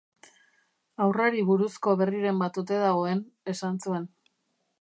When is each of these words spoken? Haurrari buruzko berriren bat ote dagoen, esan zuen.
Haurrari 1.05 1.43
buruzko 1.51 1.95
berriren 2.01 2.43
bat 2.45 2.57
ote 2.63 2.83
dagoen, 2.87 3.25
esan 3.55 3.81
zuen. 3.85 4.13